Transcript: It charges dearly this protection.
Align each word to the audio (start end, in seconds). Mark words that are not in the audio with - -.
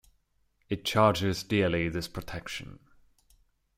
It 0.67 0.83
charges 0.83 1.43
dearly 1.43 1.87
this 1.87 2.07
protection. 2.07 2.79